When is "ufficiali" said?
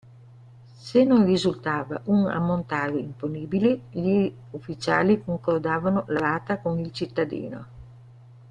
4.49-5.21